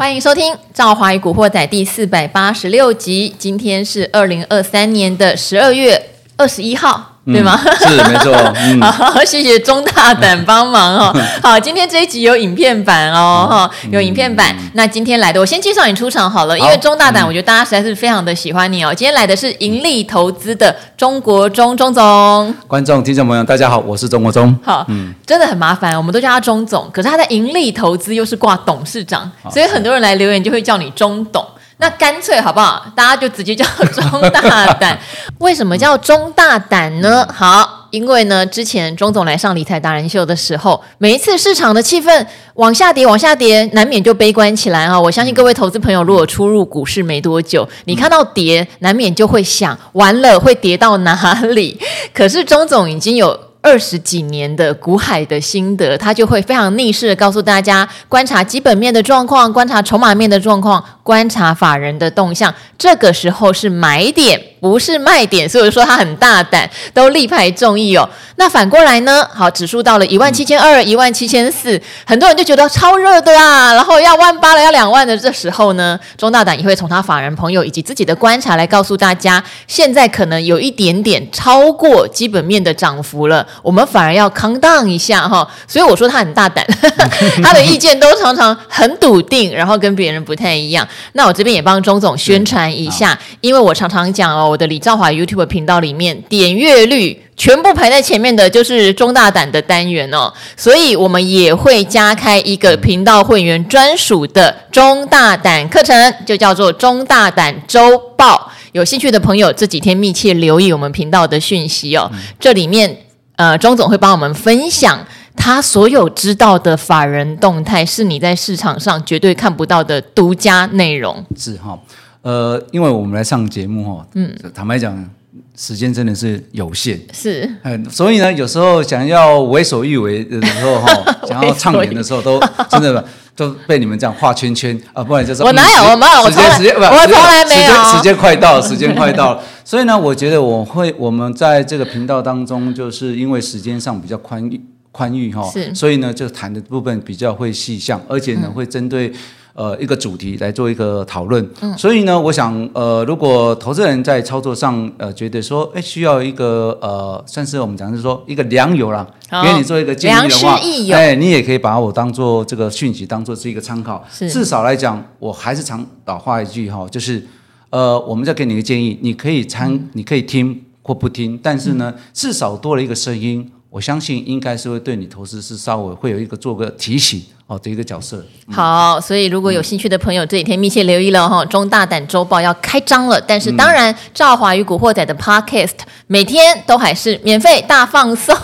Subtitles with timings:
[0.00, 3.34] 欢迎收听《赵华与古惑仔》第四百八十六集。
[3.38, 7.09] 今天是二零二三年的十二月二十一号。
[7.26, 7.60] 对吗？
[7.64, 8.32] 嗯、是没错。
[8.56, 11.16] 嗯、 好，谢谢钟大胆帮忙哦。
[11.42, 14.54] 好，今天这一集有影片版哦，哈、嗯，有影片版。
[14.58, 18.92] 嗯、那今天来的，我先介绍你出场好了，因为钟大胆，我觉得大家实在是非常的喜欢你哦。
[18.94, 22.54] 今天来的是盈利投资的中国中钟总。
[22.66, 24.56] 观众、听众朋友，大家好，我是中国中。
[24.64, 31.44] 好，嗯，真的很麻烦，我们都叫他钟总，可是他在盈利投资又是挂董事长，所以很多人来留言就会叫你钟董。
[31.80, 32.86] 那干脆好不好？
[32.94, 34.98] 大家就直接叫钟大胆。
[35.40, 37.26] 为什么叫钟大胆呢？
[37.34, 45.00] 好，因为呢，之前钟总来上理财达人秀的时候，每一次市场的气氛往下跌，往下跌，难免就悲观起来啊。
[45.00, 51.80] 我相信各位投资朋友，如果初入股市没多久，你看到跌，难免就会想，完了会跌到哪里？
[52.12, 53.49] 可是钟总已经有。
[53.62, 65.48] 二十几年的股海的心得，他就会非常逆势的告诉大家：观察基本面的状况，观察筹码面的状况，观察法人的动向，这个时候是买点，不是卖点。
[65.48, 68.08] 所以说他很大胆，都力排众议哦。
[68.36, 69.26] 那反过来呢？
[69.34, 75.16] 好，指数到了一万七千二、一万七千四，很多人就觉得超热的啊，然后要万八了，要两万的。
[75.16, 83.46] 这时候呢，钟大胆也会从他法人朋友以及自己的观察来告诉大家，现在可能有一点点超过基本面的涨幅了。
[83.62, 86.66] 我们反而要 calm down 一下哈，所以我说他很大胆，
[87.44, 90.86] 他的意见都常常很笃定，然后跟别人不太一样。
[91.12, 108.50] 那我这边也帮钟总宣传一下，因为我常常讲哦，我的李兆华 YouTube 频道里面点阅率全部排在前面的就是中大胆的单元哦，所以我们也会加开一个频道会员专属的中大胆课程，就叫做中大胆周报。
[108.72, 112.96] 有兴趣的朋友这几天密切留意我们频道的讯息哦，这里面。
[113.36, 115.02] 呃，钟总会帮我们分享
[115.34, 121.24] 他所有知道的法人动态，是你在市场上绝对看不到的独家内容。
[121.34, 121.78] 是哈，
[122.22, 125.08] 呃，因为我们来上节目哈，嗯，坦白讲，
[125.56, 130.88] 时间真的是有限，是，嗯，所以呢，有时候想要为所欲为的时候哈，
[131.26, 132.40] 想要畅言的时候，都
[132.70, 136.58] 真的 都被你们这样画圈圈啊，不然就是我哪有，我没有，我从来，
[136.90, 139.42] 我从来没有，时间快到了，时间快到了。
[139.64, 144.60] 所以呢，我觉得我会，我们在这个频道当中，就是因为时间上比较宽裕
[144.92, 145.74] 宽裕哈，是。
[145.74, 149.10] 所以呢，就谈的部分比较会细项，而且呢，嗯、会针对
[149.54, 151.48] 呃一个主题来做一个讨论。
[151.60, 160.58] 嗯、所以呢，我想呃，如果投资人在操作上呃觉得说，哎，需要一个呃，算是我们讲的是说一个良友啦，好给你做一个建议的话，
[160.92, 164.04] 哎，你也可以把我当做这个讯息，当做是一个参考。
[164.10, 167.26] 是至少来讲，我还是常老话一句哈，就是。
[167.72, 177.22] 呃，我们再给你一个建议，你可以参，嗯、你可以听或不听，但是呢，嗯、至少多了一个声音，我相信应该是会对你投资是稍微会有一个做个提醒。
[177.50, 178.24] 好的一个角色。
[178.48, 183.20] 好，所以如果有兴趣的朋友，这几天密切留意了哈，中大胆周报要开张了。
[183.20, 185.72] 但是当然，赵华与古惑仔的 Podcast
[186.06, 188.36] 每天都还是免费大放送。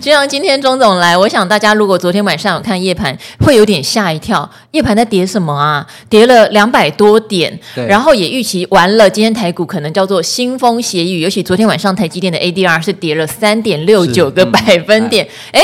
[0.00, 4.50] 就像今天钟总来，我想大家如果昨天晚上有看夜盘，会有点吓一跳。
[4.72, 5.86] 夜盘在跌什么啊？
[6.08, 7.56] 跌了两百多点，
[7.86, 11.20] 然后也预期完了，今天台股可能叫做腥风血雨。
[11.20, 15.28] 尤其昨天晚上台积电的 ADR 是跌了三点六九个百分点。
[15.52, 15.62] 哎，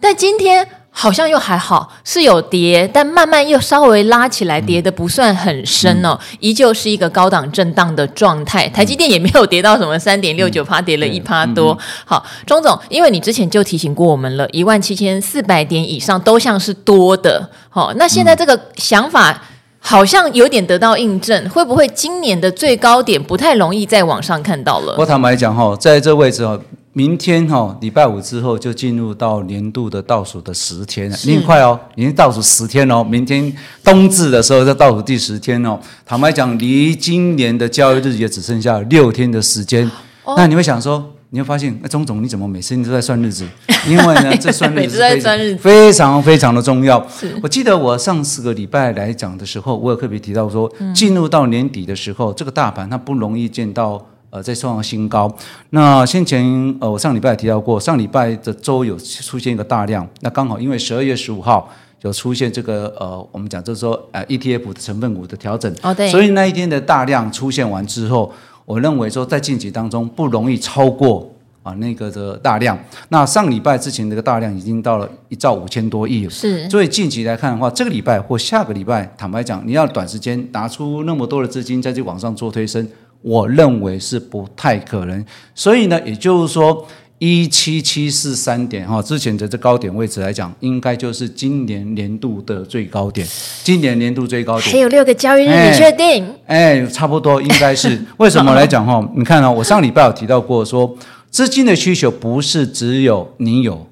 [0.00, 0.64] 但今天。
[0.92, 8.66] 好像又还好，是有跌，但慢慢又稍微拉起来，跌的不算很深哦，嗯、依旧是一个高档震荡的状态。
[8.66, 11.78] 嗯、台积电也没有跌到什么三点六九趴，跌了一趴多。
[12.04, 17.48] 好，钟总，因为你之前就提醒过我们了，一万七千四百点以上都像是多的。
[17.68, 19.42] 好，那现在这个想法
[19.78, 24.96] 好像有点得到印证，会不会今年的最高点不太容易在网上看到了？
[24.98, 26.58] 我坦白讲哈，在这位置哈。
[26.92, 33.04] 明天哈、哦，礼拜五之后就进入到年度的倒数的十天了，你很快哦，已经倒数十天哦。
[33.04, 33.52] 明天
[33.84, 35.78] 冬至的时候，在倒数第十天哦。
[36.04, 39.88] 坦白讲，离今年的交易日也只剩下六天的时间。
[40.24, 43.46] 哦、那你会想说，你会发现，那钟总你怎么每次你都在算日子？
[43.86, 47.06] 因为呢，这算日子非常非常非常的重要。
[47.40, 54.04] 我记得我上四个礼拜来讲的时候，我有特别提到说，进入到年底的时候，这个大盘它不容易见到。
[54.30, 55.32] 呃，在创新高。
[55.70, 56.42] 那先前
[56.80, 60.08] 呃，我上礼拜也提到过，上礼拜的周有出现一个大量。
[60.20, 61.68] 那刚好因为十二月十五号
[62.02, 65.74] 有出现这个呃，我们讲就是说呃 ETF 的成分股的调整。
[65.82, 66.08] 哦，对。
[66.08, 68.32] 所以那一天的大量出现完之后，
[68.64, 71.28] 我认为说在近期当中不容易超过
[71.64, 72.78] 啊那个的大量。
[73.08, 76.30] 那上礼拜之前那个大量已经到了一兆五千多亿了。
[76.30, 76.70] 是。
[76.70, 82.88] 所以近期来看的话，这个礼拜或下个礼拜，坦白讲，你要短时间拿出那么多的资金再去往上做推升。
[83.22, 85.24] 我认为是不太可能，
[85.54, 86.86] 所以呢，也就是说，
[87.18, 93.26] 一七七四三点哈，之前的这高点位置来讲，应该就是今年年度的最高点。
[93.62, 96.26] 今年年度最高点还有六个交易日，你确定？
[96.46, 98.00] 哎，差不多应该是。
[98.16, 99.06] 为什么来讲哈？
[99.14, 100.96] 你看哦，我上礼拜有提到过说，
[101.30, 103.86] 资金的需求不是只有你有，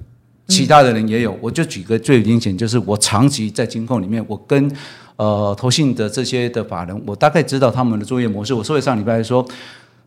[0.46, 1.36] 其他的人也有。
[1.42, 4.72] 我就举个最明显，就是我长期在金控里面，我跟
[5.18, 8.54] 呃投信的这些的法人，我大概知道他们的作业模式。
[8.54, 9.46] 我所以上礼拜说。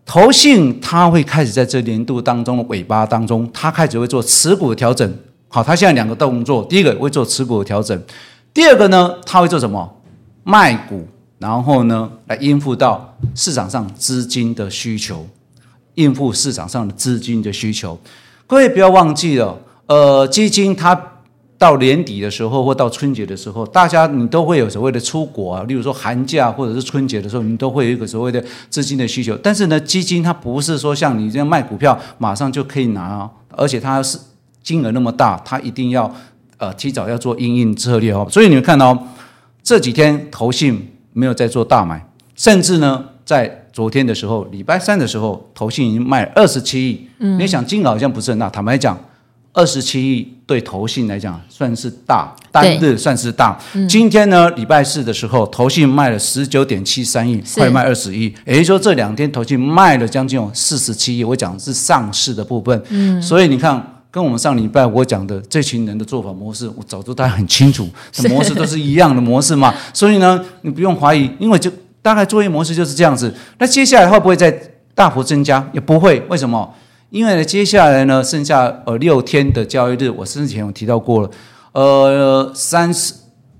[0.04, 5.10] 投信它会开始在这年度当中的尾巴当中，它开始会做持股的调整。
[5.48, 7.98] 好，它现在两个动作，第一个会做持股的调整，
[8.52, 10.02] 第二个呢，它会做什么？
[10.44, 15.26] 卖股，然后呢，来应付到市场上资金的需求，
[15.94, 17.98] 应付市场上的资金的需求。
[18.48, 19.56] 各位不要忘记了，
[19.86, 21.11] 呃，基金它。
[21.62, 29.38] 到年底的时候，或到春节的时候，大家你都会有所谓的出国啊，例如说寒假或者是春节的时候，你都会有一个所谓的资金的需求。
[29.44, 34.18] 但是呢，基金它不是说像你这样卖股票马上就可以拿哦，而且它是
[34.64, 36.12] 金额那么大，它一定要
[36.58, 38.28] 呃提早要做应应策略哦。
[38.28, 38.98] 所以你们看到
[39.62, 42.04] 这几天投信没有在做大买，
[42.34, 47.08] 甚至呢，在昨天的时候，礼拜三的时候，投信已经卖二十七亿。
[47.20, 48.98] 嗯，你想金额好像不是很大，坦白讲。
[49.54, 53.58] 二十七亿对投信来讲算是大，单日算是大。
[53.74, 58.24] 嗯、今天呢，礼拜四的时候，投信卖了十九点七三亿，快卖二十亿。
[58.46, 61.24] 也就是说，这两天投信卖了将近有四十七亿。
[61.24, 62.84] 我讲的是上市的部分。
[62.90, 63.82] 嗯，所以你看，
[64.12, 67.88] 跟我们上礼拜我讲的这群人的做法模式，我早就大家很清楚，
[68.30, 69.74] 模式都是一样的模式嘛。
[69.94, 71.72] 所以呢，你不用怀疑，因为就
[72.02, 73.34] 大概作业模式就是这样子。
[73.58, 74.54] 那接下来会不会再
[74.94, 75.66] 大幅增加？
[75.72, 76.20] 也不会。
[76.28, 76.70] 为什么？
[77.12, 81.30] 因为呢，接下来呢，剩下呃六天的交易日，我之前有提到过了，
[81.74, 83.14] 呃，三十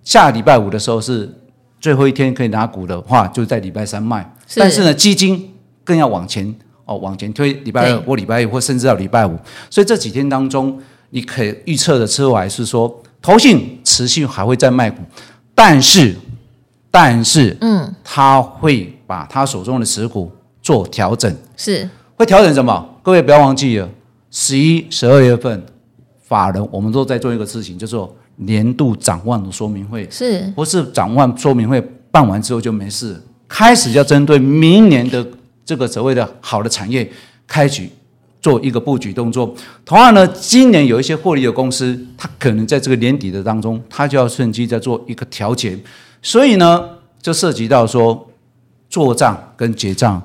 [0.04, 1.30] 下礼拜五的时候是
[1.78, 4.34] 最后一天可以拿股的话，就在礼拜三卖。
[4.48, 4.58] 是。
[4.58, 5.54] 但是呢，基金
[5.84, 6.56] 更要往前
[6.86, 9.38] 哦，往前推，礼拜二或礼拜一，或甚至到礼拜五。
[9.70, 15.02] 所以这几天当中，你可以预测的之外是说，投信持续还会再卖股，
[15.54, 16.16] 但是，
[16.90, 20.32] 但是，嗯，他会把他手中的持股
[20.62, 21.90] 做调整，是。
[22.16, 22.88] 会调整什么？
[23.04, 23.90] 各位不要忘记了，
[24.30, 25.64] 十一、十二月份，
[26.22, 31.82] 法人我们都在做一个事情，叫做年度展望的说明会，是不是展望说明会
[32.12, 33.20] 办完之后就没事？
[33.48, 35.26] 开始要针对明年的
[35.66, 37.12] 这个所谓的好的产业，
[37.48, 37.90] 开局
[38.40, 39.52] 做一个布局动作。
[39.84, 45.76] 同样呢，今年有一些获利的公司，它可能在这个年底的当中，它就要趁机在做一个调节，
[46.22, 46.88] 所以呢，
[47.20, 48.30] 就涉及到说
[48.88, 50.22] 做账跟结账。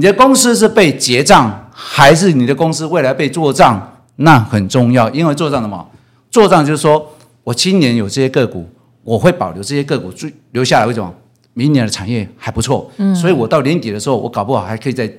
[0.00, 3.96] 你的公司是被结账，还是你的公司未来被做账？
[4.14, 5.84] 那很重要，因为做账的嘛，
[6.30, 7.04] 做账就是说
[7.42, 8.64] 我今年有这些个股，
[9.02, 10.12] 我会保留这些个股，
[10.52, 10.86] 留下来。
[10.86, 11.12] 为什么？
[11.52, 15.12] 明年的产业还不错，嗯，所以我到年底的时候，我搞不好还可以再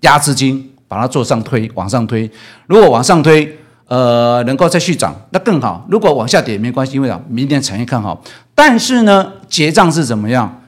[0.00, 2.30] 压资金，把它做上推，往上推。
[2.68, 5.86] 如果往上推，呃，能够再续涨，那更好。
[5.90, 8.22] 如果往下跌也没关系，因为啊，明年产业看好。
[8.54, 10.62] 但是呢，结账是怎么样？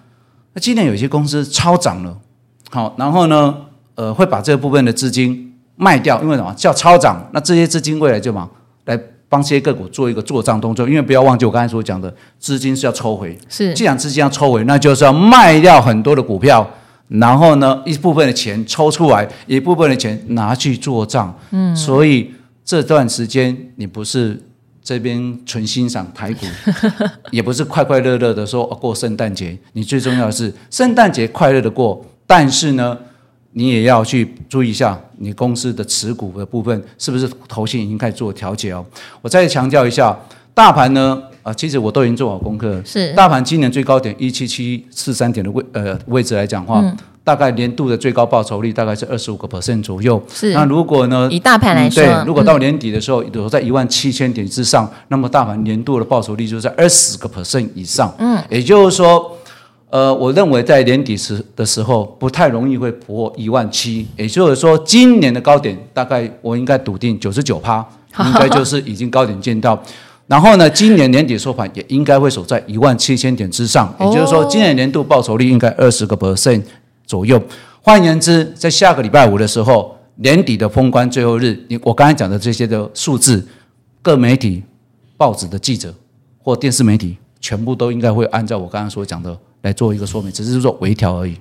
[0.52, 2.14] 那今年有些公司超涨了。
[2.72, 3.54] 好，然后呢，
[3.96, 6.50] 呃，会把这部分的资金卖掉，因为什么？
[6.54, 8.48] 叫超涨，那这些资金未来就嘛，
[8.86, 8.98] 来
[9.28, 10.88] 帮这些个股做一个做账动作。
[10.88, 13.38] 因为不要忘记我刚才所讲的，资金是要抽回。
[13.46, 16.66] 是，既然资金要抽回，那就是要卖掉很多的股票，
[17.08, 21.38] 然后呢，一部分的钱抽出来，一部分的钱拿去做账。
[21.50, 22.32] 嗯，所以
[22.64, 24.42] 这段时间你不是
[24.82, 26.46] 这边纯欣赏台股，
[27.30, 32.02] 也不是快快乐乐的说过圣诞节，你最重要的是圣诞节快乐的过。
[32.26, 32.96] 但是呢，
[33.52, 38.84] 你也要去注意一下你公司的持股的部分是不是投信已经开始做调节哦。
[39.20, 40.16] 我再强调一下，
[40.54, 42.80] 大盘呢，啊，其实我都已经做好功课。
[42.84, 50.22] 是，大盘今年最高点一七七四三点的位呃位置来讲的话，嗯、大概年度的最高报酬率大概是二十五个 percent 左右。
[50.32, 58.14] 是，那如果呢，以大盘来说，嗯、对，如果到年底的时候有在一万七千点之上，嗯、那么大盘年度的报酬率就在二十个 percent 以上。
[58.18, 59.36] 嗯，也就是说。
[59.92, 67.86] 呃，我认为在年底时的时候不太容易会破一万七，也就是说，今年的高点大概我应该笃定九十九趴，
[68.24, 69.78] 应该就是已经高点见到。
[70.26, 76.62] 然后呢，今年年底收盘也应该会守在一万七千点之上，也就是说，今年年度报酬率应该二十个 percent
[77.04, 77.38] 左右。
[77.82, 83.46] 换言之，在下个礼拜五的时候，年底的封关最后日，你我刚才讲的这些的数字，
[84.00, 84.62] 各媒体、
[85.18, 85.92] 报纸的记者
[86.38, 89.36] 或电视媒体，全部都应该会按照我刚刚所讲的。
[89.62, 91.36] 来做一个说明，只是说微调而已。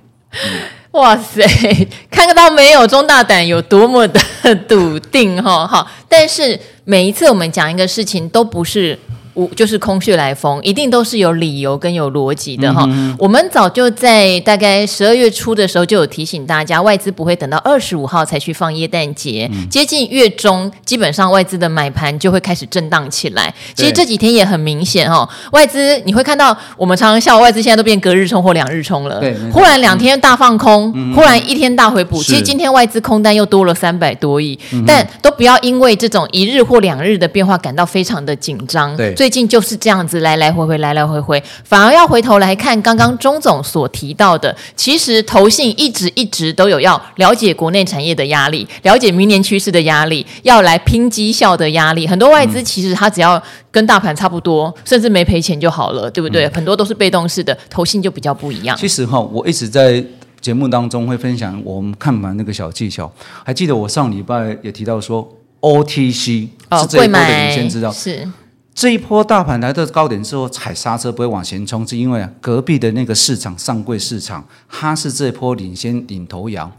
[0.92, 1.42] 哇塞，
[2.10, 2.86] 看得到没有？
[2.86, 4.20] 钟大胆有多么的
[4.68, 5.66] 笃定哈？
[5.66, 8.98] 好，但是每一次我们讲一个事情，都不是
[9.34, 12.84] 无就是空穴来风，一定都是有理由跟有逻辑的哈。
[12.88, 23.52] 嗯、我们早就在大概十二月初的时候就有提醒大家，外资不会等到二十五号才去放耶诞节，嗯、接近月中，基本上外资的买盘就会开始震荡起来。
[23.74, 32.22] 其实这几天也很明显哈，外资你会看到，我们常常笑外资现在都变隔日冲或两日冲了，对，忽然两天大放空，嗯、忽然一天大回补。
[32.22, 38.96] 其实今天外资空单又多了三百多亿，嗯、但都不要因为这种一日或两日的变化感到非常的紧张。
[38.96, 52.04] 对，最近就是这样子来来回回，来来回回，反而要回头来看刚刚钟总所提到的，其实投信一直一直都有要了解国内产业的压力，了解明年趋势的压力，要来拼绩效的压力。
[52.04, 56.46] 很多外资其实他只要跟大盘差不多，甚至没赔钱就好了，对不对？
[56.46, 58.76] 嗯、很多都是被动式的，投信就比较不一样。
[58.76, 60.04] 其实哈，我一直在。
[60.40, 63.08] 节目当中会分享我们看盘那个小技巧，
[63.44, 68.28] 还记得我上礼拜也提到说，OTC 是这一波的领先知道，是
[68.74, 76.70] 这一波大盘来到高点之后踩刹车不会往前冲，是因为隔壁的那个市场上柜市场它是这一波领先领头羊，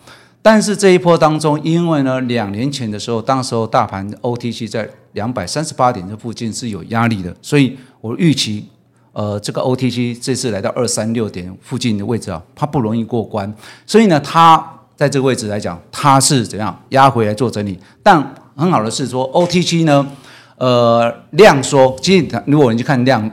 [0.41, 8.67] 但是这一波当中，因为呢两年前的时候，当时候大盘 OTC 在两百三十八点这附近是有压力的，所以我预期。
[9.15, 13.53] 呃，这个 OTC 这次来到二三六点附近的位置啊，它不容易过关，
[13.85, 14.57] 所以呢，它
[14.95, 17.77] 在这个位置来讲，它是怎样压回来做整理。
[18.01, 20.03] 但很好的是说，OTC 呢，
[20.63, 23.29] 呃，量缩，其实如果你去看量，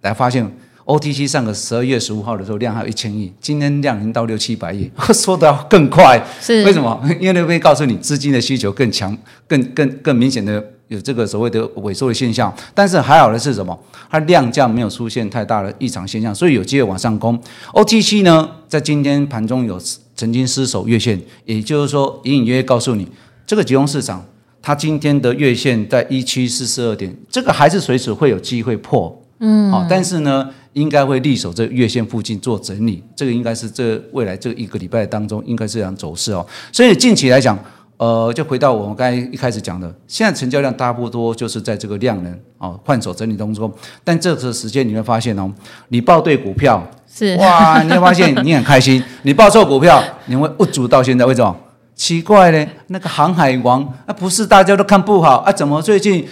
[0.00, 0.44] 来发现
[0.86, 6.20] OTC 上个十二月十五号的时候量还有一千亿，今天量已经到六七百亿， 缩的更快。
[6.40, 7.00] 是为什么？
[7.20, 9.16] 因为那边告诉你资金的需求更强，
[9.46, 10.62] 更更更明显的。
[10.88, 13.76] 有这个所谓的萎缩的现象，但是还好的是什么？
[14.10, 17.40] 它量价没有出现太大的异常现象，所以有机会往上攻。
[17.72, 19.80] OTC 呢，在今天盘中有
[20.14, 23.08] 曾经失守月线，也就是说隐隐约约告诉你，
[23.46, 24.22] 这个集中市场
[24.64, 36.46] 它今天的月线在一七四四二点，这个还是随时会有机会破，嗯，好，但是呢，应该会力守这月线附近做整理，这个应该是这未来这一个礼拜当中应该是这样走势哦。
[36.72, 37.58] 所以近期来讲。
[37.96, 45.48] 呃，就回到我们刚才一开始讲的，现在成交量差不多就是在这个量能啊换手整理当中，但这个时间你会发现哦，
[45.90, 51.56] 你报对股票是哇，你会发现你很开心， 你报错股票你会不足到现在，为什么？
[51.94, 52.66] 奇怪呢？
[52.88, 55.52] 那个航海王啊，不是大家都看不好啊？
[55.52, 56.26] 怎么最近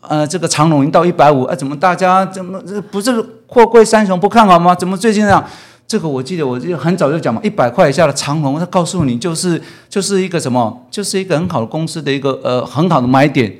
[0.00, 1.54] 呃这个长荣已经到一百五啊？
[1.54, 4.74] 怎么大家怎么这不是货柜三雄不看好吗？
[4.74, 5.44] 怎么最近这样？
[5.86, 13.52] 这个我记得，我就很早就讲嘛，一百块以下的长荣，他告诉你就是就是一个什么，就是一个很好的公司的一个呃很好的买点，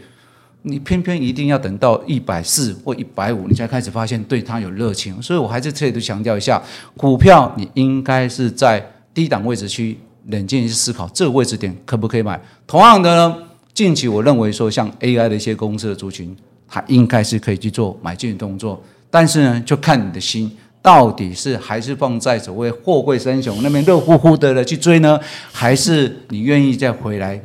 [0.63, 5.21] 你偏偏一定要等到一百四或一百五，你才开始发现对它有热情。
[5.21, 6.63] 所以我还是特别强调一下，
[6.97, 9.99] 股票你应该是在低档位置区
[10.29, 12.41] 冷静去思考这个位置点可不可以买。
[12.67, 13.37] 同样的呢，
[13.73, 16.37] 近期我认为说像 AI 的一些公司的族群，
[16.69, 20.51] 它应该是可以去做买进的动作，但是呢，就看你的心。
[20.83, 25.21] 到底是还是放在所谓货柜三雄那边热乎乎的了去追呢，
[25.53, 27.39] 还是你愿意再回来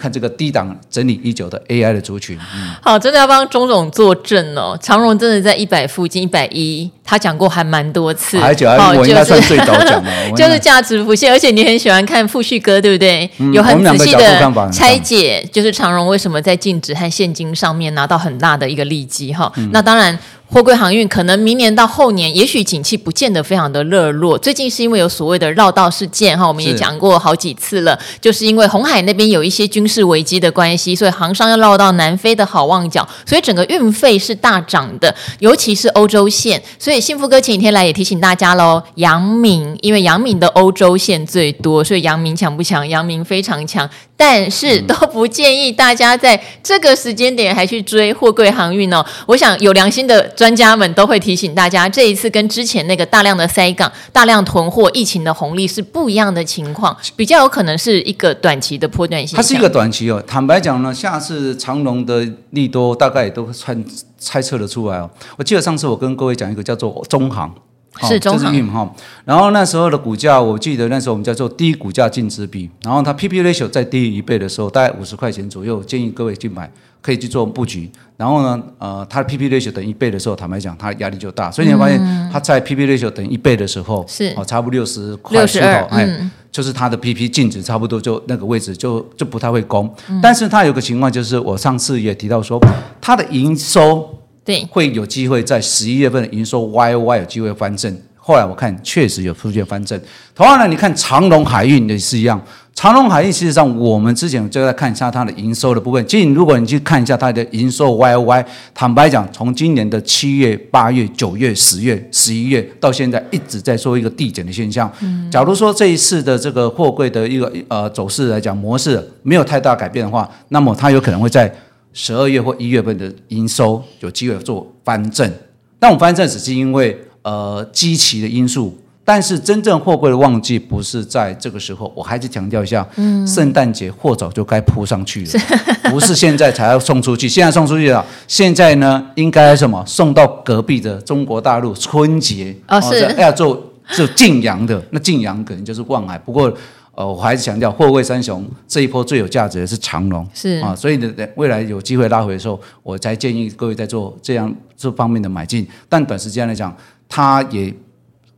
[0.00, 2.38] 看这个低档整理已久的 AI 的族群？
[2.54, 4.78] 嗯、好，真的要帮钟总作证哦。
[4.80, 8.38] 长荣真的在一百附近，一百一，他讲过还蛮多次。
[8.38, 11.30] 还讲、啊，我应该算最早讲的， 就是价值浮现。
[11.30, 13.28] 而且你很喜欢看富旭哥，对不对？
[13.38, 19.52] 嗯、有很仔细的拆解，就是长荣为什么在净值和现金上面拿到很大的一个利基哈。
[19.56, 20.18] 嗯、那当然。
[20.52, 24.36] 货柜航运可能明年到后年，也许景气不见得非常的热络。
[24.36, 36.60] 最近是因为有所谓的绕道事件哈，我们也讲过好几次了，是就是因为红海那边有一些军事危机的关系，所以航商要绕到南非的好望角，所以整个运费是大涨的，尤其是欧洲线。
[36.80, 42.86] 所以幸福哥前几天来也提醒大家喽，阳明因为阳明的欧洲线最多，所以阳明强不强？
[42.88, 43.88] 阳明非常强。
[44.20, 49.02] 但是都不建议大家在这个时间点还去追货柜航运哦。
[49.24, 59.34] 我想有良心的专家们都会提醒大家，这一次跟之前那个大量的塞港、大量囤货、疫情的红利是不一样的情况，比较有可能是一个短期的波段性。
[59.34, 60.22] 它是一个短期哦。
[60.26, 63.74] 坦白讲呢，下次长荣的利多大概也都猜
[64.18, 65.08] 猜测得出来哦。
[65.38, 67.54] 我记得上次我跟各位讲一个叫做中航。
[68.02, 68.94] 是中航哈，
[69.24, 76.70] 然后那时候的股价，我记得那时候我们叫做低股价净值比，然后它 PP ratio 再低于一倍的时候，大概五十块钱左右，建议各位去买，
[77.02, 77.90] 可以去做布局。
[78.16, 81.50] 然后呢，呃，它的 PP ratio 等于一倍的时候，坦白讲，它压力就大。
[81.50, 89.92] 所以你会发现，它在 PP ratio 等于一倍的时候，是哦，差不多六十块出头，哎，嗯、就是它的 P/P 净值差不多就那个位置就就不太会攻。
[90.08, 92.60] 嗯、但是它有个情况就是，我上次也提到说，
[93.00, 94.19] 它的营收。
[94.50, 97.96] 对，会有机会在十一月份的营收 Y O Y 有机会翻正。
[98.16, 99.98] 后来我看确实有出现翻正。
[100.34, 102.40] 同样呢，你看长隆海运也是一样，
[102.74, 106.04] 长隆海运，事实上我们之前就在看一下它的营收的部分。
[106.04, 114.90] 其实如果你去看一下它的营收 Y O Y，坦白讲，从今年的七月、八月、九月、十月、十一月到现在，一直在做一个递减的现象。
[115.00, 121.52] 嗯，假如说这一次的这个货柜的一个呃走势来讲模式没有太大改变的话，那么它有可能会在
[121.92, 125.30] 十二月或一月份的营收有机会做翻正。
[125.78, 128.76] 但我翻正只是因为呃基期的因素。
[129.02, 135.32] 但是真正货柜的旺季不是在这个时候，我还是强调一下，嗯，圣诞节货早就该铺上去了，
[135.90, 139.82] 不是现在才要送出去，现在送出去了，现在呢应该什么？
[139.84, 142.54] 送到隔壁的中国大陆春节。
[142.68, 143.00] 哦，是。
[143.18, 146.52] 要做做晋阳的，那晋阳可能就是望海，不过
[147.00, 150.60] 呃我还是强调货柜三雄这一波最有价值的是长龙，是。
[150.60, 156.76] 啊，所以呢未来有机会拉回的时候，我才建议各位在做这样这方面的买进，但短时间来讲，
[157.08, 157.74] 他也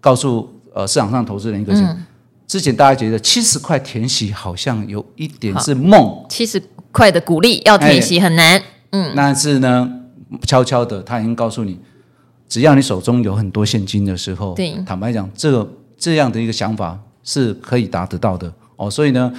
[0.00, 0.48] 告诉。
[0.74, 2.02] 呃，市场上投资人一个是，嗯、
[2.46, 6.58] 之前大家觉得七十块填息好像有一点是梦，七十
[6.90, 9.86] 块的鼓励要填息很难，嗯，但是呢，
[10.46, 11.78] 悄悄的他已经告诉你，
[12.48, 18.90] 只要你手中有很多现金的时候，对，坦白讲，这个这样的一个想法是可以达得到的哦。
[18.90, 19.32] 所以呢，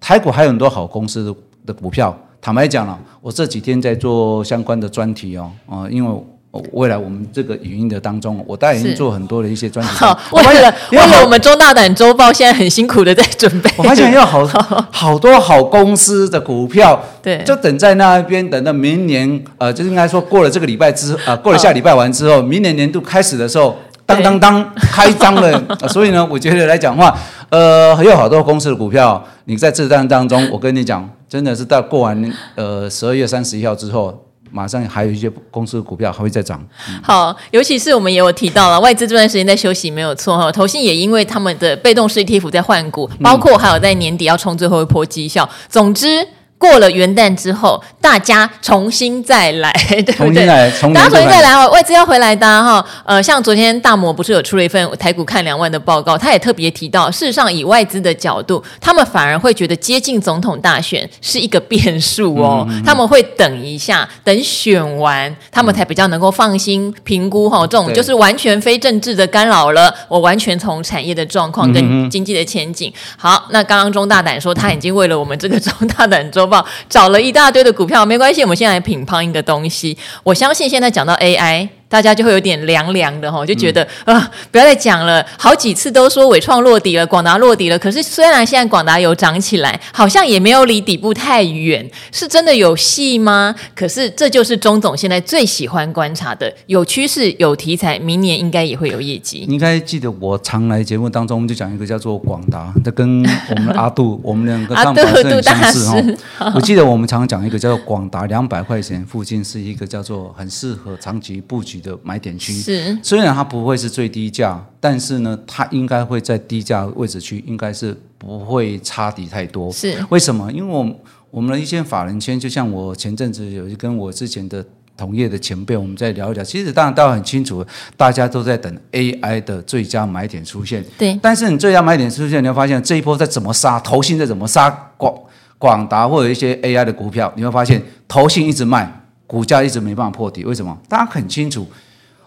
[0.00, 1.34] 台股还有很多好公司的
[1.66, 6.24] 的股票，坦白讲了，我这几天在做相关的专题哦，啊、呃，因为。
[6.70, 9.90] 未来我们这个语音的当中，我大概已经做很多的一些专题。
[9.92, 13.68] 好，为了为了我们中大胆周报，现在很辛苦的在准备。
[13.76, 14.46] 我发现有好
[14.88, 23.76] 好多好公司的股票， 对，就等在那边，等到明年，呃，就应该说过了这个礼拜之，呃，过了下礼拜完之后，明年年度开始的时候，
[24.06, 25.62] 当当当开张了。
[25.88, 27.16] 所以呢，我觉得来讲的话，
[27.48, 34.20] 呃，还有好多公司的股票，你在这段当中，我跟你讲，真的是到过完呃十二月三十一号之后。
[34.50, 36.64] 马上还有一些公司的股票还会再涨。
[36.88, 40.52] 嗯、好，尤其是我们也有提到了外资这段时间在休息，没有错哈。
[40.52, 45.48] 投信也因为他们的被动式 ETF 在换股，包括还有在年底要冲最后一波绩效。
[45.68, 46.24] 总之。
[46.64, 49.70] 过了元旦之后，大家重新再来，
[50.06, 50.32] 对不对？
[50.32, 52.82] 重新来，大家重新再来哦，外资要回来的哈。
[53.04, 67.60] 呃，像昨天大摩不是有出了一份台股看两万的报告，他也特别提到，事实上以外资的角度，他们反而会觉得接近总统大选是一个变数哦，嗯嗯嗯，他们会等一下，等选完，他们才比较能够放心评估哈。
[67.66, 72.90] 这种就是完全非政治的干扰了，我完全从产业的状况跟经济的前景。
[73.18, 76.46] 好，那刚刚钟大胆说他已经为了我们这个钟大胆周
[76.88, 79.96] 找了一大堆的股票，没关系，我们先来品乓一个东西。
[80.22, 81.68] 我相信现在讲到 AI。
[81.94, 85.24] 大家就会有点凉凉的哈，就觉得啊、呃，不要再讲了。
[85.38, 87.78] 好几次都说伟创落底了，广达落底了。
[87.78, 93.54] 可是虽然现在广达有涨起来，好像也没有离底部太远，是真的有戏吗？
[93.76, 99.44] 可是这就是钟总现在最喜欢观察的，有趋势、有题材，明年应该也会有业绩。
[99.46, 106.52] 你应该记得我常来节目当中就讲一个叫做广达，这跟我们阿杜 我们两个看法是很相似哈。
[106.56, 119.70] 我记得我们常讲一个叫做广达两百块钱附近是一个叫做很适合长期布局的买点区是，虽然它不会是最低价，但是呢，它应该会在低价位置区，应该是不会差底太多。
[119.70, 120.50] 是为什么？
[120.50, 120.88] 因为我
[121.30, 124.64] 我们的一些法人圈，就像我前阵子有跟我之前的
[124.96, 126.42] 同业的前辈，我们在聊一聊。
[126.42, 127.64] 其实当然大家很清楚，
[127.96, 130.84] 大家都在等 AI 的最佳买点出现。
[130.96, 135.14] 对，但是你最佳买点出现，你会发现这一波在怎么杀，投信在怎么杀广
[135.58, 139.00] 广达或者一些 AI 的股票，你会发现投信一直卖。
[139.26, 140.76] 股价一直没办法破底，为什么？
[140.88, 141.66] 大家很清楚，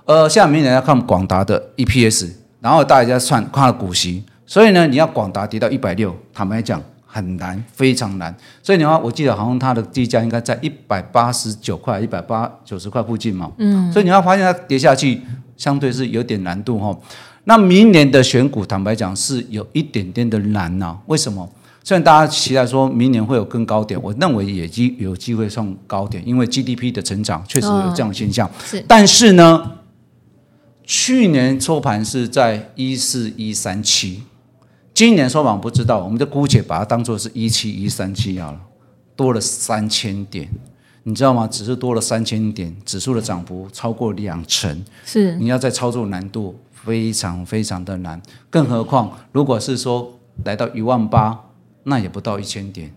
[0.05, 2.29] 呃，下明年要看广达的 EPS，
[2.59, 8.35] 然后大家算看股息，所以呢，你要广达跌到一百六，坦白讲很难，非常难。
[8.63, 13.51] 所以你要，我记得好像它的低价应该在一百八十九块、一百八九十块附近嘛。
[13.57, 13.91] 嗯。
[13.91, 15.21] 所以你要发现它跌下去，
[15.55, 16.97] 相对是有点难度哈。
[17.45, 20.97] 那明年的选股，坦白讲是有一点点的难呐、啊。
[21.05, 21.49] 为什么？
[21.87, 28.51] 虽然大家期待说明年会有更高点，我认为也机有机会上高点，因为 GDP 的成长确实有这样的现象。
[28.61, 29.71] 是，但是呢，
[30.83, 34.23] 去年收盘是在一四一三七，
[34.93, 38.59] 今年收盘不知道，我们就姑且把它当做是一七一三七好了，
[39.15, 40.49] 多了三千点，
[41.03, 41.47] 你知道吗？
[41.47, 51.45] 只是多了三千点，指数的涨幅超过两成，是，你要在操作难度非常非常的难，更何况如果是说来到一万八。
[51.89, 52.93] 那也不到一千点，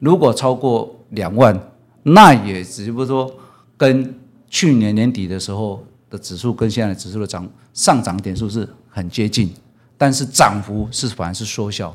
[0.00, 1.56] 如果超过两万，
[2.02, 3.32] 那也只不过说
[3.76, 4.12] 跟
[4.50, 9.54] 去年年底的时候的指数跟现在的指数的涨上涨点数是很接近，
[9.96, 11.94] 但是涨幅是反而是缩小，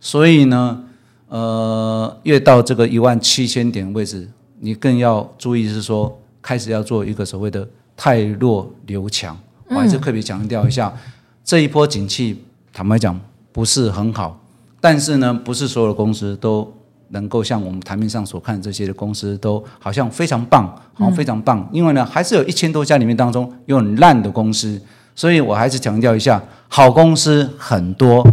[0.00, 0.84] 所以呢，
[1.26, 4.28] 呃，越到这个一万七千点位置，
[4.60, 10.96] 你更要注意是说开始要做一个所谓的太弱留强，我还是特别强调一下，
[11.44, 14.36] 这一波景气坦白讲不是很好。
[14.80, 16.72] 但是呢，不是所有的公司都
[17.08, 21.68] 能够像我们台面上所看这些的公司都好像非常棒，好像非常棒。
[21.72, 24.80] 因为呢，还是有一千多家里面当中有很烂的公司，
[25.14, 28.26] 所以我还是强调一下，好公司很多，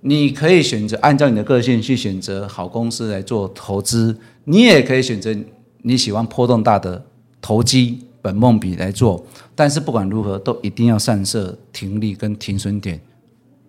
[0.00, 5.34] 你可以选择按照你的个性去选择好公司来做投资，你也可以选择
[5.82, 7.04] 你喜欢波动大的
[7.42, 9.24] 投机本梦比来做。
[9.54, 12.98] 但是不管如何，都一定要善设停利跟停损点。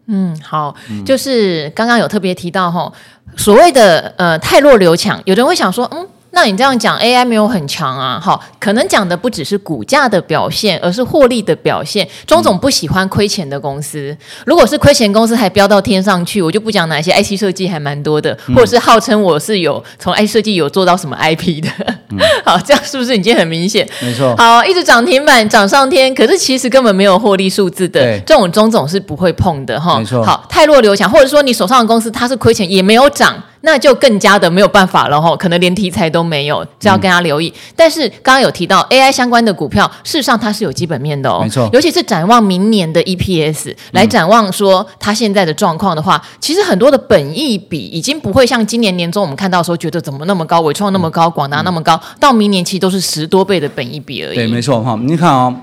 [0.08, 2.92] 嗯，好，就是刚刚有特别提到哈，
[3.38, 6.08] 所谓的呃泰弱留强，有人会想说，嗯。
[6.34, 12.08] 那你这样讲，AI 没有很强啊，好，可能讲的不只是股价的表现，而是获利的表现。
[12.26, 14.16] 钟总不喜欢亏钱的公司，
[14.46, 21.70] 如果是亏钱公司还飙到天上去，我就不讲哪些 IC 设计还蛮多的，或者是号称我是有从 IC 设计有做到什么 IP 的，
[22.12, 23.86] 嗯、 好，这样是不是已经很明显？
[24.02, 24.34] 没错。
[24.38, 30.00] 好，一直涨停板涨上天，可是其实根本没有获利数字的，对这种钟总是不会碰的哈。
[30.00, 30.24] 没错。
[30.24, 33.36] 好，太弱留强，或者说你手上的公司它是亏钱也没有涨。
[33.62, 37.48] 那就更加的没有办法了哈，可能连题材都没有，这要跟他留意。
[37.56, 41.70] 嗯、但是刚刚有提到 AI 相关的股票，事实上它是有基本面的哦，没错。
[41.72, 54.36] 尤其是展望明年的 EPS 来展望说它现在的状况的话，嗯、其实很多的本益比已经不会像今年年中我们看到的时候觉得怎么那么高，伟创那么高，广达那么高，嗯、到明年其实都是十多倍的本益比而已。
[54.36, 55.00] 对，没错哈。
[55.04, 55.56] 你看啊、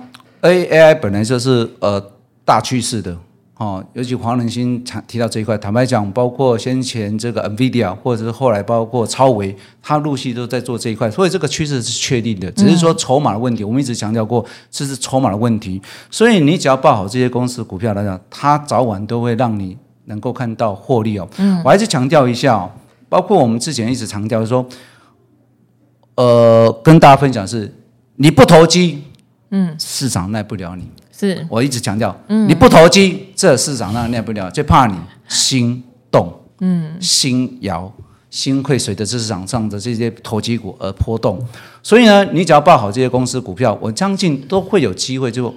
[0.43, 2.01] 哦、AI 本来就是呃
[2.45, 3.17] 大趋势的。
[3.59, 13.65] 哦，尤其黄仁勋常提到这一块，坦白讲，包括先前这个 NVIDIA，或者是后来包括超维，它陆续都在做这一块，所以这个趋势是确定的，只是说筹码的问题。
[13.65, 15.83] 我们一直强调过，这是筹码的问题。
[16.09, 21.29] 所以你只要报好这些公司股票来讲，它早晚都会让你能够看到获利哦。
[21.39, 22.71] 嗯，我还是强调一下哦，
[23.09, 24.65] 包括我们之前一直强调说，
[26.15, 27.75] 呃，跟大家分享是，
[28.15, 29.03] 你不投机，
[29.51, 30.89] 嗯，市场耐不了你。
[31.19, 34.95] 是我一直强调，嗯，你不投机，这市场上耐不了，就怕你
[35.27, 37.93] 心动，嗯，心摇，
[38.31, 41.45] 心会随着市场上的这些投机股而波动。
[41.83, 45.53] 所以呢，你只要抱好这些公司股票，我相信都会有机会就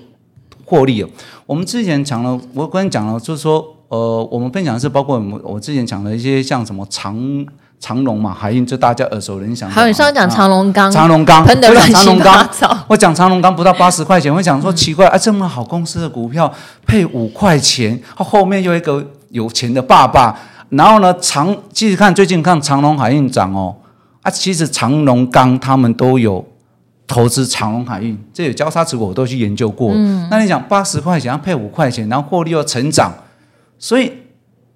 [0.66, 1.10] 获利了。
[1.46, 7.46] 我们之前讲了，我刚才讲了，就是说，呃，我们分享的是包括我们我之前讲的一些像什么长。
[7.82, 9.68] 长荣嘛，海运就大家耳熟能详。
[9.68, 12.78] 还有你上次讲长龙钢，长龙钢，喷的乱七八糟。
[12.88, 16.54] 我讲长龙钢不到八十块钱，我想说奇怪，啊，这么好公司的股票
[16.86, 20.38] 配五块钱，后面又一个有钱的爸爸，
[20.70, 23.76] 然后呢，长，继续看最近看长隆海运涨哦，
[24.22, 26.46] 啊，其实长龙钢他们都有
[27.08, 29.92] 投资长隆海运，这有交叉持股我都去研究过。
[29.96, 33.12] 嗯，那你讲八十块钱要配五块钱，然后获利又成长，
[33.80, 34.14] 所以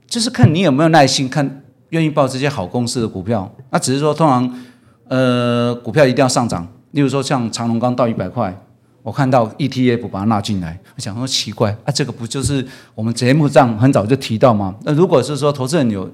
[0.08, 1.62] 就是看你有没有耐心看。
[1.90, 4.60] 愿意报这些好公司的股票，那只是说通常，
[5.08, 6.68] 呃，股票一定要上涨。
[6.92, 8.58] 例如说像长隆刚到一百块，
[9.04, 14.74] 我看到 ETF 把它纳进来，我想说奇怪，啊，这个不就是我们节目上很早就提到吗？
[14.84, 16.10] 那如果是说投资人有，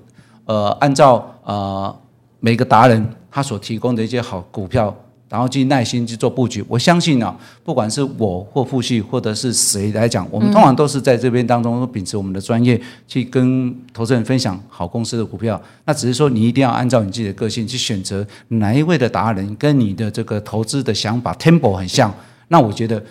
[0.46, 1.96] 呃，按照呃
[2.40, 4.96] 每个达人他所提供的一些好股票。
[5.32, 15.60] 然后去耐心去做布局，我相信呢、啊，不管是我或傅旭，或者是谁来讲，我们通常都是在这边当中秉持我们的专业，去跟投资人分享好公司的股票。
[15.86, 22.14] 那只是说，你一定要按照你自己的个性去选择哪一位的达人，跟你的这个投资的想法 temple 很像，
[22.50, 23.02] 那我觉得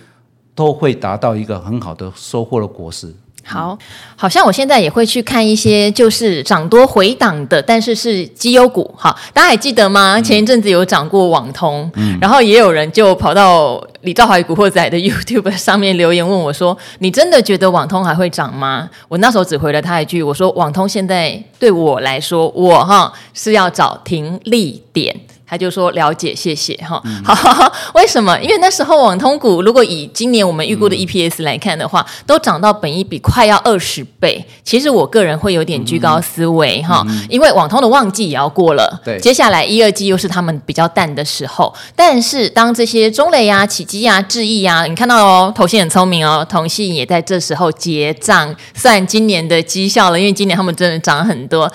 [0.55, 3.11] 都会达到一个很好的收获的果实。
[3.45, 3.77] 好，
[4.17, 8.89] 好像我现在也会去看一些就是涨多回档的，但是是绩优股。
[8.97, 10.21] 好，大家还记得吗？
[10.21, 25.15] 前一阵子有涨过网通，嗯、然后也有人就跑到李兆华与古惑仔的 YouTube 上面留言问我说：“你真的觉得网通还会涨吗？”我那时候只回了他一句：“我说网通现在对我来说，我哈是要找停利点。”
[25.51, 27.03] 他就说了解，谢谢哈。
[27.25, 28.39] 好， 好，为什么？
[28.41, 34.45] 因为那时候网通股如果以今年我们预估的 EPS 来看的话，嗯、都涨到本益比快要二十倍。
[34.63, 41.75] 其实我个人会有点居高思维哈，嗯、因为网通的旺季也要过了，对，接下来一二季又是他们比较淡的时候。
[41.97, 51.69] 但是当这些中磊呀、启碁呀、智易呀，你看到哦，投信很聪明哦，同信也在这时候结账算今年的绩效了，因为今年他们真的涨很多。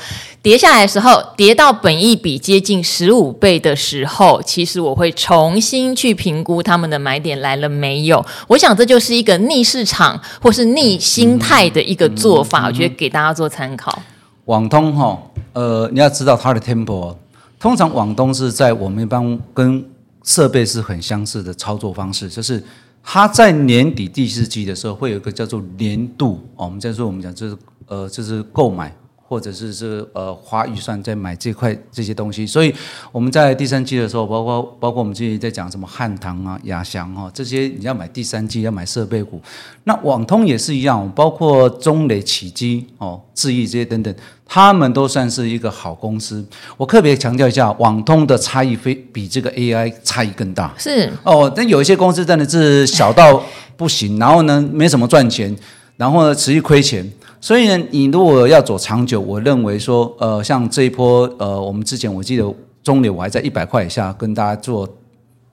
[0.45, 8.23] 跌下来的时候，跌到本益比接近十五倍的时候，其实我会重新去评估他们的买点来了没有。
[8.47, 13.99] 我想这就是一个逆市场或是逆心态的一个做法，我觉得给大家做参考。
[14.45, 15.19] 网通哈，
[15.53, 17.15] 呃，你要知道它的 tempo，
[17.59, 19.83] 通常网通是在我们一般跟
[20.23, 22.63] 设备是很相似的操作方式，就是
[23.03, 28.95] 它在年底第四季的时候会有一个叫做年度，哦，我们在说我们讲就是呃，就是购买。
[29.27, 32.73] 或者是是呃花预算在买这块这些东西，所以
[33.11, 39.41] 我们在第三季的时候，包括包括我们最近在讲什么汉唐啊、亚翔啊这些，你要买第三季要买设备股，
[39.85, 44.13] 那网通也是一样，包括中磊、启基哦、智易这些等等，
[44.45, 46.45] 他们都算是一个好公司。
[46.77, 50.71] 我特别强调一下，网通的差异非比这个 AI 差异更大。
[50.77, 53.43] 是哦，但有一些公司真的是小到
[53.75, 55.55] 不行，然后呢没什么赚钱，
[55.97, 57.11] 然后呢持续亏钱。
[57.45, 62.43] 所以呢，你如果要走长久，我认为说，呃，像这一波，呃，我们之前我记得
[62.81, 64.89] 中流我还在一百块以下跟大家做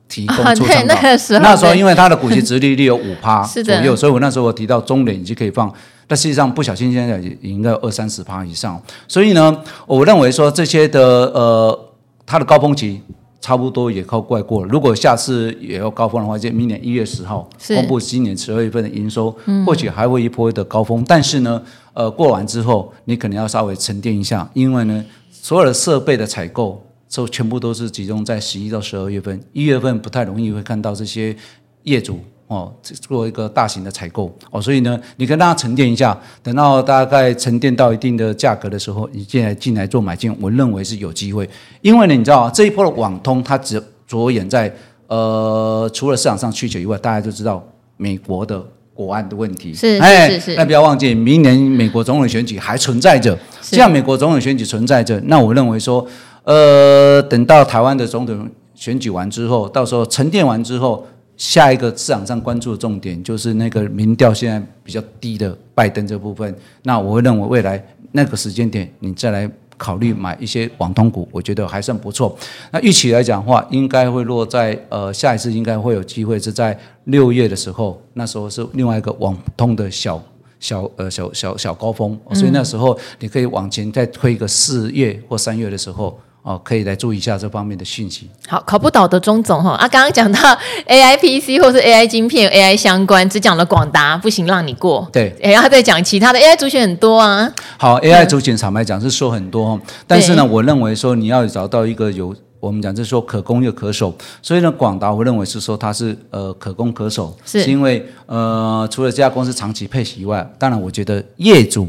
[0.09, 5.71] 提供出 场、啊、那个时候，那时候因为它的股息值利率有五 趴左右，所以我那时候我提到中磊已经可以放，
[6.07, 8.81] 但实际上不小心现在也应该有二三十趴以上。
[9.07, 9.55] 所以呢，
[9.87, 11.79] 我认为说这些的呃，
[12.25, 13.03] 它的高峰期。
[13.45, 14.69] 差不多也靠怪过了。
[14.69, 21.05] 如果下次也要高峰的话，就明年一月十号公布今年十二月份的营收，嗯、或许还会一波的高峰。
[21.09, 21.61] 但是呢，
[21.95, 31.37] 呃，过完之后，你可能要稍微沉淀一下，因为呢，所有的设备的采购，就全部都是集中在十一到十二月份，一月份不太容易会看到这些
[31.83, 32.21] 业主。
[32.49, 41.49] 哦，做一个大型的采购哦，所以呢，你跟大家沉淀一下，等到大概沉淀到一定的价格的时候，你进来进来做买进，我认为是有机会。
[41.81, 44.71] 因为呢，你知道这一波的网通，它只着眼在
[45.07, 48.63] 呃，除了市场上需求以外，大家就知道美国的
[48.95, 49.75] 国安的问题。
[49.75, 50.57] 是，是是。
[50.57, 53.39] 那不要忘记，明年美国总统选举还存在着。
[53.61, 56.07] 这样，美国总统选举存在着，那我认为说，
[56.45, 61.07] 呃，等到台湾的总统选举完之后，到时候沉淀完之后。
[61.39, 66.55] 下一个市场上关注的重点就是那个民调现在比较低的拜登这部分。
[66.85, 69.51] 那我会认为未来那个时间点，你再来
[69.83, 72.37] 考虑买一些网通股，我觉得还算不错。
[72.71, 80.23] 那预期来讲的话，应该会落在呃下一次应该会有机会是在六月的时候，那时候是另外一个网通的小
[80.61, 86.17] 小呃小小小高峰，所以那时候你可以往前再推一个四月或三月的时候。
[86.43, 88.29] 哦，可以来注意一下这方面的讯息。
[88.49, 90.39] 好，考不倒的钟总哈啊，刚刚讲到
[90.89, 95.09] AI PC 或是 AI 晶片、AI 相关，只讲了广达，不行让你过。
[95.13, 97.53] 对，然后再讲其他的 AI 族群很多啊。
[97.79, 111.89] 好，AI 族群坦白讲是说很多，但是呢，我认为说你要找到一个有我们讲就是说可攻又可守，所以呢，广达我认为是说它是呃可攻可守，是，是因为呃除了这家公司长期配息以外，当然我觉得业主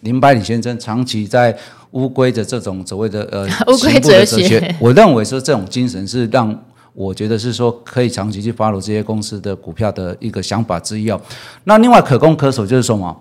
[0.00, 1.56] 林百里先生长期在。
[1.92, 6.56] 乌龟的这种所谓的呃， 乌龟哲学，我认为说这种精神是让
[6.92, 11.20] 我觉得是说可以长期去 follow 这些公司的股票的一个想法之一哦。
[11.64, 13.16] 那另外可攻可守就是说嘛，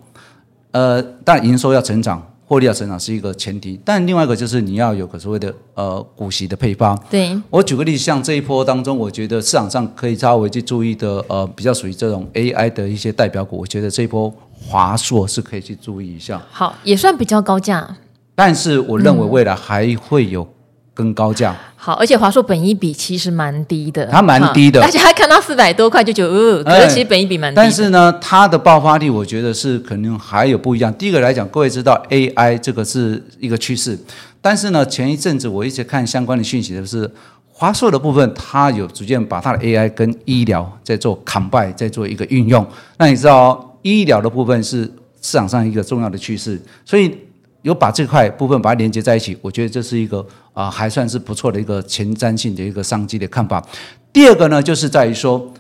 [0.70, 7.00] 呃，但营收要成长，获利要成长是一个前提，但另外一个就是你要有个所谓的呃股息的配方。
[7.08, 16.42] 对，我举个例子，像这一波当中，我觉得市场上可以稍微去注意的呃，比较属于这种 AI 的一些代表股，我觉得这一波华硕是可以去注意一下。
[16.50, 17.88] 好，也算比较高价。
[18.34, 20.48] 但是我认为未来还会有
[21.00, 21.56] 更高价。
[21.78, 24.82] 好，而且华硕本一比其实蛮低的，它蛮低的。
[24.82, 27.62] 大家看到四百多块就觉得，呃，可是其实本一比蛮低的。
[27.62, 30.94] 但是呢，它的爆发力，我觉得是可能还有不一样。
[30.96, 33.98] 第一个来讲，各位知道 AI 这个是一个趋势，
[34.42, 37.10] 但是呢，前一阵子我一直看相关的讯息的是，
[37.48, 42.68] 华硕的部分，它有逐渐把它的 AI 跟医疗在做 combine，在做一个运用。
[42.98, 44.82] 那你知道，医疗的部分是
[45.22, 47.18] 市场上一个重要的趋势，所以。
[47.62, 50.20] 有把这块部分把它连接在一起，我觉得这是一个
[50.54, 53.62] 啊、呃、还算是不错的一个前瞻性的一个商机的看法。
[54.14, 55.54] 第二个呢，就是在于说，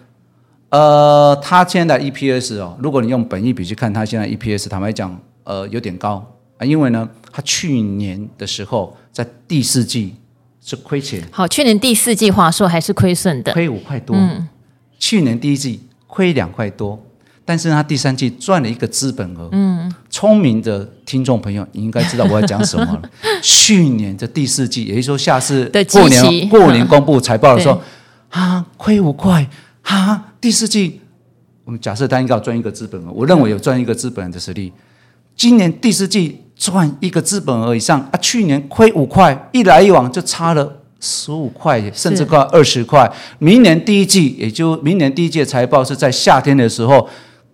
[0.69, 6.25] 呃，它现在的 EPS 哦，如果你用本益比去看它现在 EPS，坦白讲，呃，有点高
[6.57, 10.15] 啊，因为呢，它去年的时候在第四季
[10.61, 11.21] 是亏钱。
[11.31, 14.15] 好，去年第四季华硕还是亏损的，亏五块多。
[14.15, 14.47] 嗯，
[14.97, 17.03] 去年第一季亏两块多。
[17.49, 23.01] 但是他第三季赚了一个资本额，嗯，聪明的听众朋友，你应该知道我要讲什么了。
[23.41, 27.81] 去年的第四季，也就是说下次过年过年公布财报的时候，
[28.29, 29.49] 啊，亏五块，
[29.81, 31.01] 啊，第四季
[31.65, 34.71] 我们假设他应该要赚一个资本额，我认为有赚一个资本额的实力。
[35.35, 43.11] 今年第四季赚一个资本额以上啊，去年亏五块，一来一往就差了十五块，甚至快二十块。
[43.39, 47.09] 明年第一季，也就明年第一季的财报是在夏天的时候。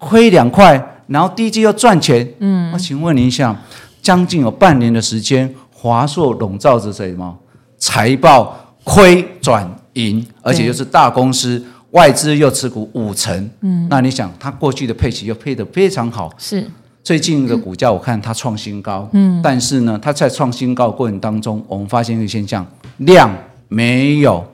[0.08, 2.28] 亏两块，然后第一季又赚钱。
[2.38, 3.60] 嗯，我请问您一下，
[4.04, 7.36] 将近有半年的时间，华硕笼罩着什么？
[7.80, 13.50] 财报亏转盈，而且又是大公司，外资又持股五成。
[13.62, 16.32] 嗯，那你想，它过去的配息又配得非常好。
[16.38, 16.64] 是，
[17.04, 19.10] 最近的股价我看它创新高。
[19.14, 22.64] 嗯，但是呢，它在创新高的过程当中，我们发现一个现象，
[22.98, 23.34] 量
[23.68, 24.46] 没有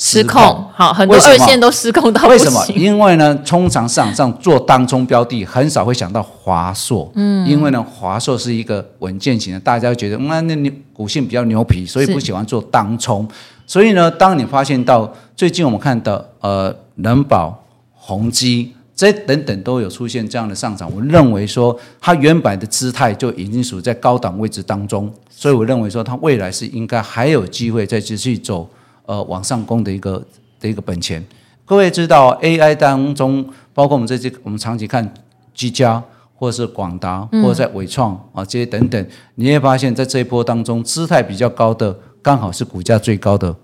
[0.00, 0.40] 失控，
[0.72, 2.28] 好，很多二线都失控到。
[2.28, 2.64] 为什么？
[2.68, 7.10] 因为呢，通常市场上做当冲标的，很少会想到华硕。
[7.16, 13.28] 嗯，因为呢，华硕是一个稳健型的，大家觉得那那你股性比较牛皮，所以不喜欢做当冲。
[13.66, 28.68] 所以呢，当你发现到最近我们看到呃，人保、宏基这等等都有出现这样的上涨，我认为说它原本的姿态就已经属于在高档位置当中，所以我认为说它未来是应该还有机会再继续走。
[29.08, 30.22] 呃，往上攻的一个
[30.60, 31.24] 的一个本钱，
[31.64, 33.42] 各位知道 AI 当中，
[33.72, 35.14] 包括我们这些，我们长期看
[35.54, 36.02] 居家，
[36.34, 43.56] 或者是广达，或者在伟创啊这些等等，你会发现在这一波当中，姿态比较高的，刚好是股价最高的，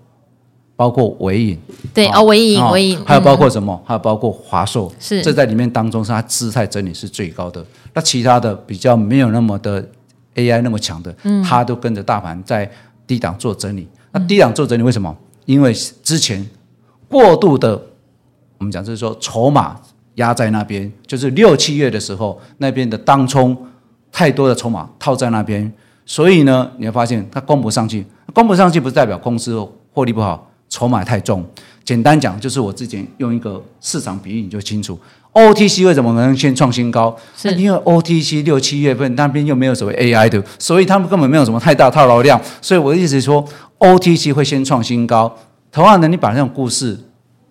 [0.75, 1.59] 包括伟影，
[1.93, 3.79] 对哦，纬颖，纬颖，还有包括什么？
[3.85, 7.63] 还有包括华硕，是这在里面当中是它姿态整理是最高的。
[7.93, 9.87] 那其他的比较没有那么的
[10.33, 12.67] AI 那么强的，嗯它都跟着大盘在
[13.05, 13.87] 低档做整理。
[14.11, 15.15] 那低档做整理为什么？
[15.45, 16.45] 因为之前
[17.07, 17.79] 过度的，
[18.57, 19.79] 我们讲就是说筹码
[20.15, 23.55] 压在那边，就是六七月的时候，那边的当冲
[24.11, 25.71] 太多的筹码套在那边，
[26.05, 29.55] 所以呢，你会发现它攻不上去，攻不上去不是代表公司
[29.93, 31.45] 获利不好，筹码太重。
[31.83, 34.97] 简单讲，就是我之前用一个市场比喻你就清楚
[35.33, 37.15] ，OTC 为什么能先创新高？
[37.37, 43.45] 是因为 OTC 六七月份那边又没有所谓 AI 的，所以他们根本没有什么太大套牢量，所以我的意思是说。
[43.79, 45.37] OTC 会先创新高，
[45.71, 46.97] 同样的，你把那种故事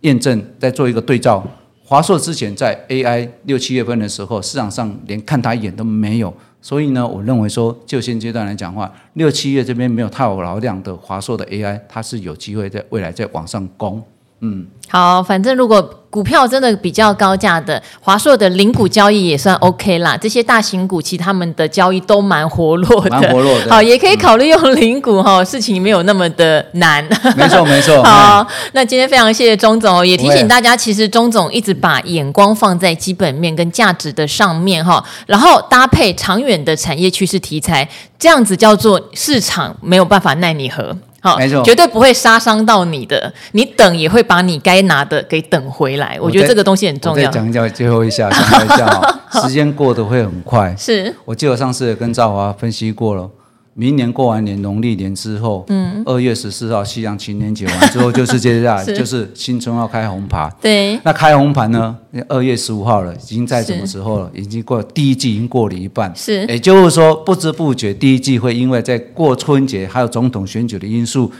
[0.01, 1.45] 验证，再做一个对照。
[1.87, 6.33] 华硕之前在 AI 六七月份的时候，市场上连看他一眼都没有，
[6.63, 14.03] 所以呢，我认为说，就现阶段来讲的话，六七月这边没有太有老量的华硕的 AI，它是有机会在未来再往上攻。
[14.45, 16.01] 嗯，好，反正如果。
[16.15, 20.17] 股票真的比较高价的，华硕的零股交易也算 OK 啦。
[20.17, 23.69] 这些大型股其实他们的交易都蛮活络的，蛮活络的。
[23.69, 27.05] 好，也可以考虑用零股哈，事情没有那么的难。
[27.37, 28.01] 没错，没错。
[28.07, 40.97] 好，那今天非常谢谢钟总，也提醒大家，其实钟总一直把眼光放在基本面跟价值的上面哈，然后搭配长远的产业趋势题材，这样子叫做市场没有办法奈你何。
[41.25, 43.33] 好，没错，绝对不会杀伤到你的。
[43.53, 46.19] 你等也会把你该拿的给等回来。
[46.21, 47.25] 我，觉得这个东西很重要。
[47.25, 50.77] 再讲一下，最后一下，讲一下哈， 时间过得会很快。
[50.77, 53.31] 是，我记得上次也跟赵华分析过了。
[53.77, 60.49] 明年过完年农历年之后，嗯，二月十四号西洋情人节完之后，就是接下来 就是新春要开红盘。
[60.61, 61.97] 对，那开红盘呢？
[62.29, 64.31] 二月十五号了，已经在什么时候了？
[64.33, 66.13] 已经过第一季，已经过了一半。
[66.15, 71.33] 是，也就是说，不知不觉第一季会因为在过春节还有总统选举的因素，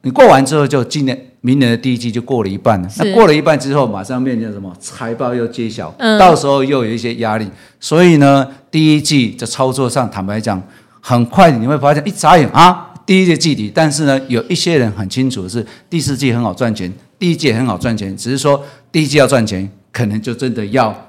[0.00, 2.88] 你过完之后，就今年明年的第一季就过了一半了。
[2.96, 4.74] 那过了一半之后，马上面临什么？
[4.80, 7.46] 财报又揭晓，嗯，到时候又有一些压力。
[7.78, 10.62] 所以呢，第一季在操作上，坦白讲。
[11.06, 21.08] 很快你会发现，一眨眼啊，第一季季底，但是呢，有一些人很清楚的是，第四季很好赚钱，第一季很好赚钱，只是说第一季要赚钱，可能就真的要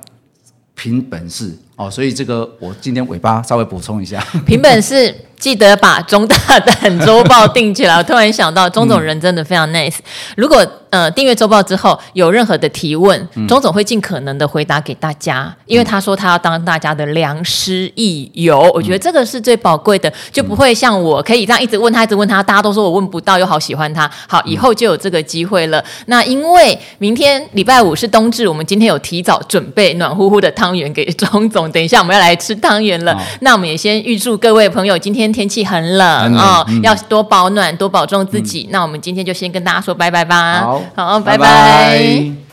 [0.73, 1.89] 凭本事哦。
[1.89, 5.15] 所以这个我今天尾巴稍微补充一下， 凭本事。
[5.37, 7.95] 记得把中大胆周报订起来。
[7.99, 9.97] 我突然想到，钟总人真的非常 nice。
[10.37, 18.71] 如果呃订阅周报之后有任何的提问，钟总会尽可能的回答给大家，因为他说他要当大家的良师益友。
[18.73, 24.09] 我觉得这个是最宝贵的，就不会像我可以这样一直问他，一直问他，大家都说我问不到，又好喜欢他。
[24.27, 25.83] 好，以后就有这个机会了。
[26.05, 31.64] 那因为明天礼拜五是冬至，我们今天有提早准备暖乎乎的汤圆给钟总。
[31.71, 35.25] 等一下我们要来吃汤圆了，那我们也先预祝各位朋友今天。
[35.35, 38.63] 天气很冷啊、哦嗯，要多保暖，多保重自己。
[38.69, 40.61] 嗯、那我们今天就先跟大家说拜拜吧。
[40.61, 41.37] 好，好，拜拜。
[41.37, 42.44] 拜拜。